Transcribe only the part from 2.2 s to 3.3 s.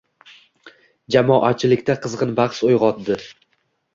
bahs uyg'otdi.